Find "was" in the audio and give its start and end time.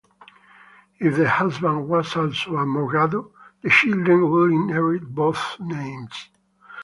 1.87-2.15